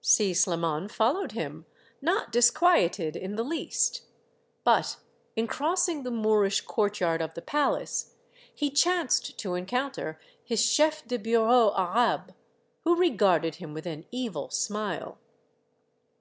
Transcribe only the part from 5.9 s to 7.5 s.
the Moorish courtyard of the